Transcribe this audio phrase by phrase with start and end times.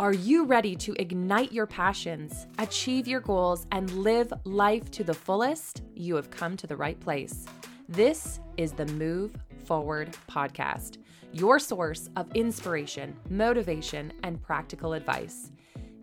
[0.00, 5.12] Are you ready to ignite your passions, achieve your goals, and live life to the
[5.12, 5.82] fullest?
[5.96, 7.46] You have come to the right place.
[7.88, 9.32] This is the Muve
[9.64, 10.98] Forward podcast,
[11.32, 15.50] your source of inspiration, motivation, and practical advice.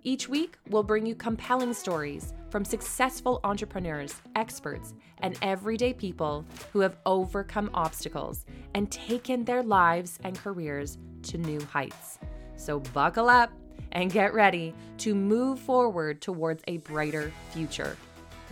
[0.04, 6.44] Each week, we'll bring you compelling stories from successful entrepreneurs, experts, and everyday people
[6.74, 12.20] who have overcome obstacles and taken their lives and careers to new heights.
[12.58, 13.52] So, buckle up
[13.96, 17.98] and get ready to move forward towards a brighter future.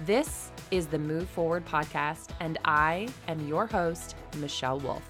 [0.05, 5.07] This is the Muve Forward podcast, and I am your host, Michelle Wolfe.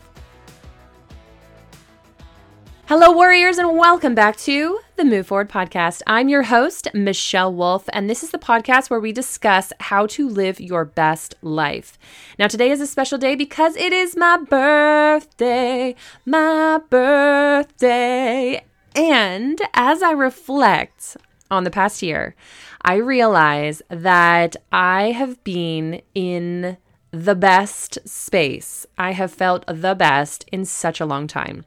[2.88, 6.02] Hello, warriors, and welcome back to the Muve Forward podcast.
[6.06, 10.28] I'm your host, Michelle Wolfe, and this is the podcast where we discuss how to
[10.28, 11.98] live your best life.
[12.38, 18.64] Now, today is a special day because it is my birthday, my birthday.
[18.96, 21.18] And as I reflect
[21.50, 22.36] on the past year,
[22.82, 26.78] I realize that I have been in
[27.12, 28.88] the best space.
[28.98, 31.64] I have felt the best in such a long time.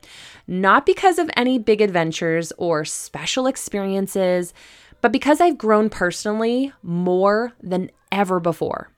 [0.46, 4.52] Not because of any big adventures or special experiences,
[5.00, 8.90] but because I've grown personally more than ever before.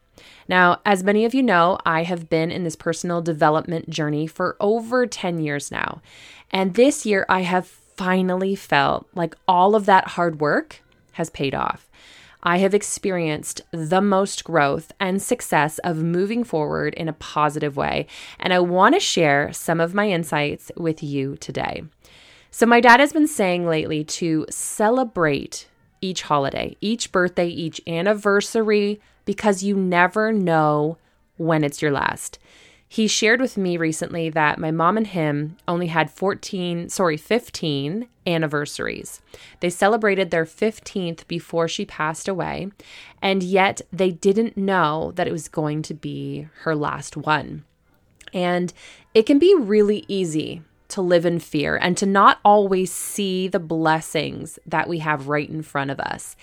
[0.49, 4.56] Now, as many of you know, I have been in this personal development journey for
[4.59, 6.01] over 10 years now.
[6.51, 10.81] And this year, I have finally felt like all of that hard work
[11.13, 11.91] has paid off.
[12.45, 18.07] I have experienced the most growth and success of moving forward in a positive way,
[18.39, 21.83] and I want to share some of my insights with you today.
[22.53, 25.67] So, my dad has been saying lately to celebrate
[26.01, 30.99] each holiday, each birthday, each anniversary, because you never know
[31.37, 32.39] when it's your last.
[32.91, 38.08] He shared with me recently that my mom and him only had 14, sorry, 15
[38.27, 39.20] anniversaries.
[39.61, 42.69] They celebrated their 15th before she passed away,
[43.20, 47.65] and yet they didn't know that it was going to be her last one.
[48.32, 48.72] And
[49.12, 53.60] it can be really easy to live in fear and to not always see the
[53.60, 56.37] blessings that we have right in front of us.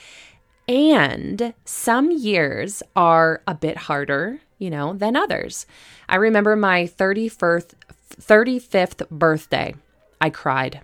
[0.67, 5.65] And some years are a bit harder you know, than others.
[6.07, 7.73] I remember my 31st
[8.21, 9.75] 35th birthday.
[10.21, 10.81] I cried.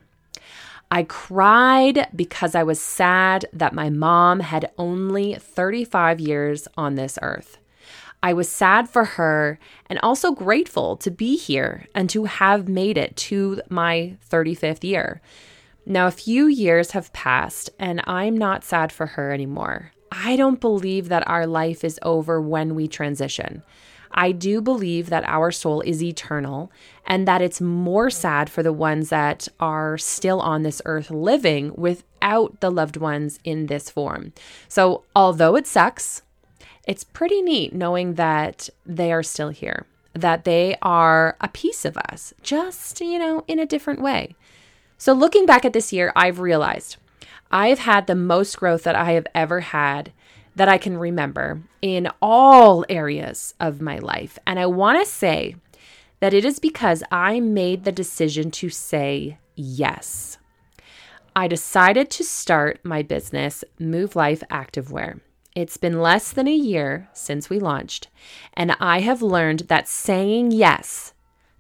[0.90, 7.18] I cried because I was sad that my mom had only 35 years on this
[7.22, 7.58] earth.
[8.22, 9.58] I was sad for her
[9.88, 15.22] and also grateful to be here and to have made it to my 35th year.
[15.86, 19.94] Now, a few years have passed and I'm not sad for her anymore.
[20.12, 23.64] I don't believe that our life is over when we transition.
[24.14, 26.70] I do believe that our soul is eternal
[27.06, 31.72] and that it's more sad for the ones that are still on this earth living
[31.76, 34.34] without the loved ones in this form.
[34.68, 36.24] So, although it sucks,
[36.86, 41.98] it's pretty neat knowing that they are still here, that they are a piece of
[41.98, 44.36] us, just, you know, in a different way.
[44.98, 46.98] So, looking back at this year, I've realized
[47.52, 50.12] I've had the most growth that I have ever had
[50.56, 54.40] that I can remember in all areas of my life.
[54.48, 55.56] And I want to say
[56.20, 60.38] that it is because I made the decision to say yes.
[61.36, 65.22] I decided to start my business, Muve Life Activewear.
[65.56, 68.08] It's been less than a year since we launched,
[68.54, 71.14] and I have learned that saying yes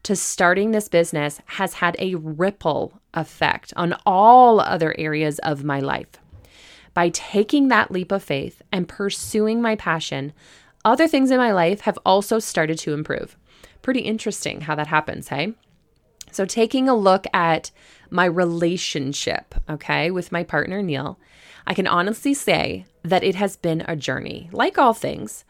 [0.03, 5.79] to starting this business has had a ripple effect on all other areas of my
[5.79, 6.09] life.
[6.93, 10.33] By taking that leap of faith and pursuing my passion,
[10.83, 13.37] other things in my life have also started to improve.
[13.81, 15.53] Pretty interesting how that happens, hey?
[16.31, 17.71] So, taking a look at
[18.09, 21.19] my relationship, okay, with my partner, Neil,
[21.67, 25.45] I can honestly say that it has been a journey, like all things,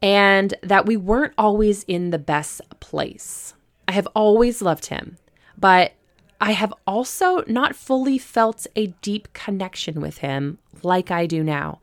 [0.00, 3.54] and that we weren't always in the best place.
[3.90, 5.16] I have always loved him,
[5.58, 5.94] but
[6.40, 11.80] I have also not fully felt a deep connection with him like I do now.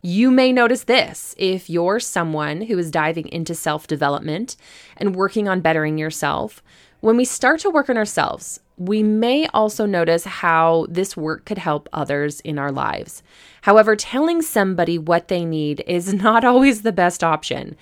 [0.00, 4.56] You may notice this if you're someone who is diving into self development
[4.96, 6.62] and working on bettering yourself.
[7.00, 11.58] When we start to work on ourselves, we may also notice how this work could
[11.58, 13.22] help others in our lives.
[13.60, 17.76] However, telling somebody what they need is not always the best option.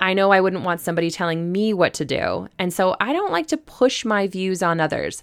[0.00, 3.32] I know I wouldn't want somebody telling me what to do, and so I don't
[3.32, 5.22] like to push my views on others.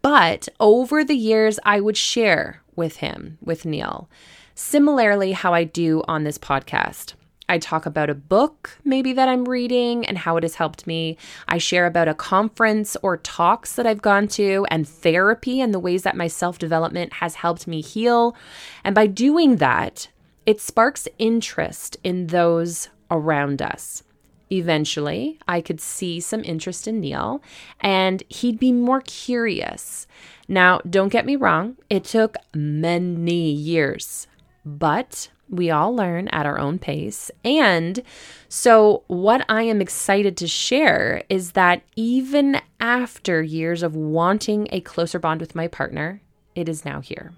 [0.00, 4.08] But over the years, I would share with him, with Neil,
[4.54, 7.14] similarly, how I do on this podcast.
[7.48, 11.16] I talk about a book maybe that I'm reading and how it has helped me.
[11.46, 15.78] I share about a conference or talks that I've gone to and therapy and the
[15.78, 18.36] ways that my self development has helped me heal.
[18.82, 20.08] And by doing that,
[20.44, 24.02] it sparks interest in those around us.
[24.50, 27.42] Eventually, I could see some interest in Neil
[27.80, 30.06] and he'd be more curious.
[30.46, 34.28] Now, don't get me wrong, it took many years,
[34.64, 37.30] but we all learn at our own pace.
[37.44, 38.02] And
[38.48, 44.80] so, what I am excited to share is that even after years of wanting a
[44.80, 46.20] closer bond with my partner,
[46.54, 47.32] it is now here.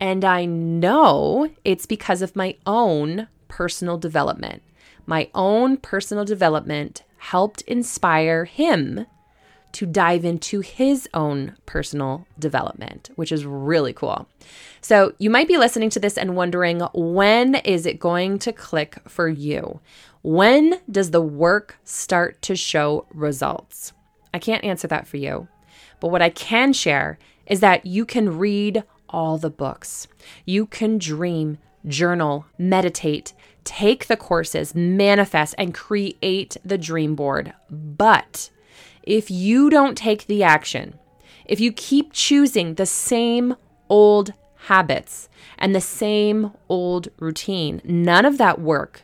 [0.00, 4.62] And I know it's because of my own personal development.
[5.06, 9.06] My own personal development helped inspire him
[9.72, 14.28] to dive into his own personal development, which is really cool.
[14.80, 18.98] So, you might be listening to this and wondering when is it going to click
[19.08, 19.80] for you?
[20.22, 23.92] When does the work start to show results?
[24.34, 25.48] I can't answer that for you.
[26.00, 30.06] But what I can share is that you can read all the books.
[30.44, 33.32] You can dream, journal, meditate,
[33.64, 37.52] take the courses, manifest, and create the dream board.
[37.70, 38.50] But
[39.02, 40.98] if you don't take the action,
[41.44, 43.56] if you keep choosing the same
[43.88, 44.32] old
[44.66, 45.28] habits
[45.58, 49.02] and the same old routine, none of that work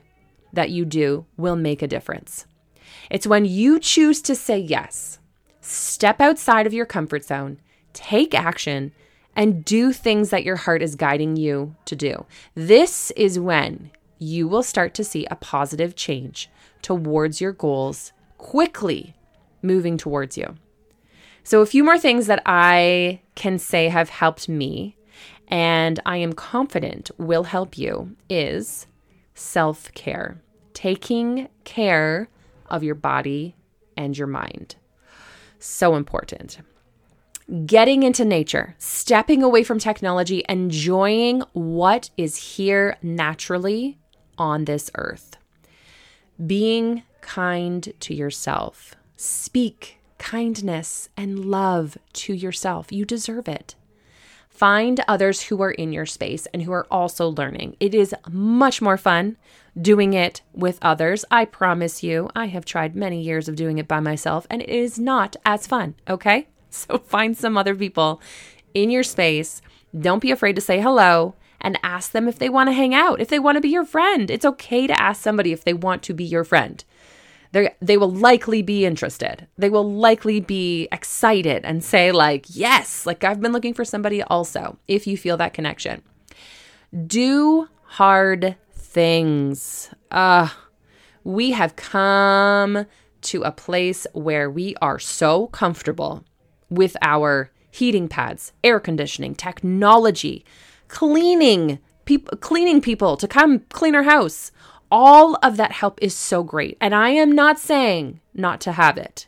[0.52, 2.46] that you do will make a difference.
[3.10, 5.18] It's when you choose to say yes,
[5.60, 7.58] step outside of your comfort zone,
[7.92, 8.92] take action,
[9.34, 12.26] and do things that your heart is guiding you to do.
[12.54, 16.50] This is when you will start to see a positive change
[16.82, 19.14] towards your goals quickly
[19.62, 20.56] moving towards you.
[21.42, 24.96] So, a few more things that I can say have helped me
[25.48, 28.86] and I am confident will help you is
[29.34, 30.40] self care,
[30.74, 32.28] taking care
[32.66, 33.54] of your body
[33.96, 34.76] and your mind.
[35.58, 36.58] So important.
[37.64, 43.98] Getting into nature, stepping away from technology, enjoying what is here naturally
[44.38, 45.36] on this earth.
[46.46, 52.92] Being kind to yourself, Speak kindness and love to yourself.
[52.92, 53.74] You deserve it.
[54.48, 57.76] Find others who are in your space and who are also learning.
[57.80, 59.36] It is much more fun
[59.80, 61.24] doing it with others.
[61.32, 64.68] I promise you, I have tried many years of doing it by myself and it
[64.68, 66.46] is not as fun, okay?
[66.70, 68.20] So find some other people
[68.74, 69.62] in your space.
[69.98, 73.20] Don't be afraid to say hello and ask them if they want to hang out,
[73.20, 74.30] if they want to be your friend.
[74.30, 76.84] It's okay to ask somebody if they want to be your friend
[77.52, 79.46] they they will likely be interested.
[79.56, 84.22] They will likely be excited and say like, "Yes, like I've been looking for somebody
[84.22, 86.02] also." If you feel that connection.
[87.06, 89.90] Do hard things.
[90.10, 90.48] Uh
[91.24, 92.86] we have come
[93.20, 96.24] to a place where we are so comfortable
[96.70, 100.44] with our heating pads, air conditioning, technology,
[100.88, 104.50] cleaning people cleaning people to come clean our house
[104.90, 106.76] all of that help is so great.
[106.80, 109.26] And I am not saying not to have it,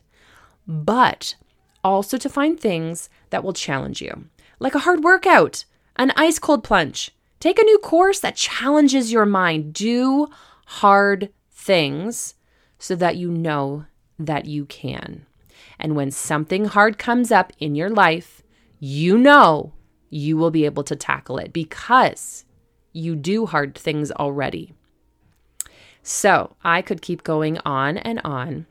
[0.66, 1.36] but
[1.82, 4.26] also to find things that will challenge you,
[4.58, 5.64] like a hard workout,
[5.96, 7.12] an ice cold plunge.
[7.40, 9.72] Take a new course that challenges your mind.
[9.72, 10.28] Do
[10.66, 12.34] hard things
[12.78, 13.86] so that you know
[14.18, 15.26] that you can.
[15.78, 18.42] And when something hard comes up in your life,
[18.78, 19.72] you know
[20.10, 22.44] you will be able to tackle it because
[22.92, 24.72] you do hard things already.
[26.02, 28.66] So I could keep going on and on.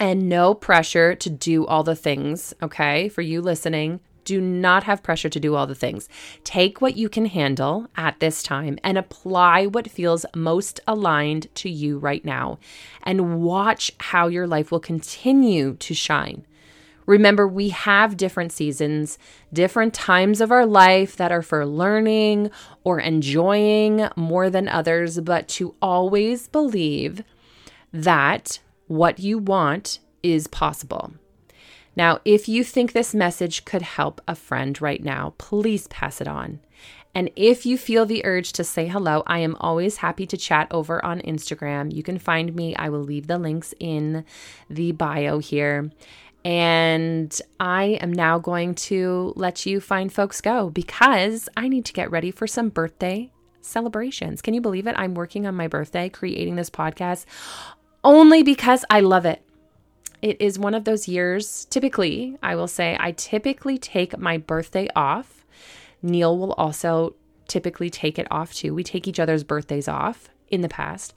[0.00, 3.08] And no pressure to do all the things, okay?
[3.08, 6.08] For you listening, do not have pressure to do all the things.
[6.44, 11.70] Take what you can handle at this time and apply what feels most aligned to
[11.70, 12.58] you right now.
[13.02, 16.44] And watch how your life will continue to shine.
[17.08, 19.18] Remember, we have different seasons,
[19.50, 22.50] different times of our life that are for learning
[22.84, 27.24] or enjoying more than others, but to always believe
[27.94, 31.14] that what you want is possible.
[31.96, 36.28] Now, if you think this message could help a friend right now, please pass it
[36.28, 36.60] on.
[37.14, 40.68] And if you feel the urge to say hello, I am always happy to chat
[40.70, 41.92] over on Instagram.
[41.92, 42.76] You can find me.
[42.76, 44.24] I will leave the links in
[44.68, 45.90] the bio here.
[46.44, 51.92] And I am now going to let you find folks go because I need to
[51.92, 53.30] get ready for some birthday
[53.60, 54.40] celebrations.
[54.40, 54.94] Can you believe it?
[54.96, 57.26] I'm working on my birthday, creating this podcast
[58.04, 59.42] only because I love it.
[60.22, 64.88] It is one of those years, typically, I will say, I typically take my birthday
[64.96, 65.44] off.
[66.02, 67.14] Neil will also
[67.46, 68.74] typically take it off too.
[68.74, 71.14] We take each other's birthdays off in the past.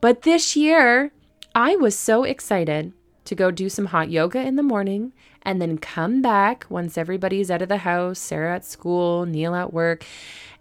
[0.00, 1.12] But this year,
[1.54, 2.92] I was so excited
[3.24, 5.12] to go do some hot yoga in the morning
[5.42, 9.72] and then come back once everybody's out of the house, Sarah at school, Neil at
[9.72, 10.04] work,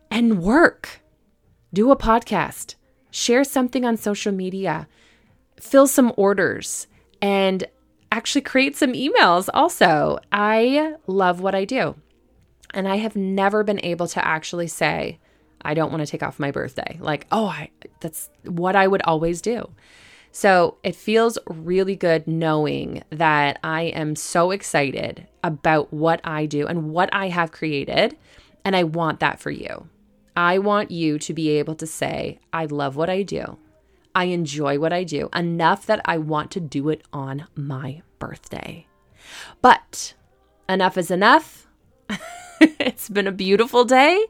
[0.09, 1.01] and work.
[1.73, 2.75] Do a podcast,
[3.11, 4.87] share something on social media,
[5.59, 6.87] fill some orders,
[7.21, 7.63] and
[8.11, 10.19] actually create some emails also.
[10.31, 11.95] I love what I do.
[12.73, 15.19] And I have never been able to actually say,
[15.61, 16.97] I don't want to take off my birthday.
[16.99, 19.69] Like, oh, I, that's what I would always do.
[20.31, 26.67] So it feels really good knowing that I am so excited about what I do
[26.67, 28.17] and what I have created.
[28.63, 29.89] And I want that for you.
[30.35, 33.57] I want you to be able to say, I love what I do.
[34.15, 38.87] I enjoy what I do enough that I want to do it on my birthday.
[39.61, 40.13] But
[40.69, 41.67] enough is enough.
[42.61, 44.25] it's been a beautiful day.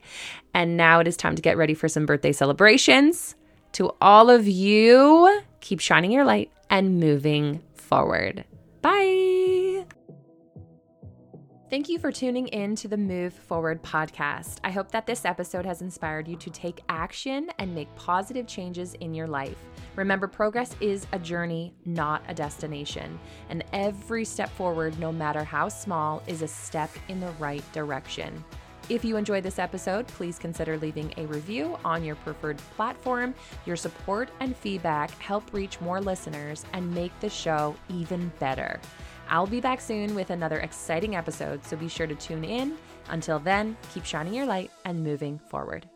[0.53, 3.35] And now it is time to get ready for some birthday celebrations.
[3.73, 8.43] To all of you, keep shining your light and moving forward.
[8.81, 9.85] Bye.
[11.71, 14.57] Thank you for tuning in to the Muve Forward podcast.
[14.61, 18.93] I hope that this episode has inspired you to take action and make positive changes
[18.95, 19.55] in your life.
[19.95, 23.17] Remember, progress is a journey, not a destination.
[23.47, 28.43] And every step forward, no matter how small, is a step in the right direction.
[28.89, 33.33] If you enjoyed this episode, please consider leaving a review on your preferred platform.
[33.65, 38.81] Your support and feedback help reach more listeners and make the show even better.
[39.29, 42.75] I'll be back soon with another exciting episode, so be sure to tune in.
[43.09, 45.87] Until then, keep shining your light and moving forward.